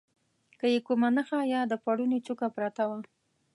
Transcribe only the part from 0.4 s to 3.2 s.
که یې کومه نخښه یا د پوړني څوکه پرته وه.